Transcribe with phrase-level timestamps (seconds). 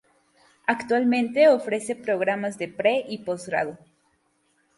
[0.65, 3.77] Actualmente, ofrece programas de pre- y posgrado.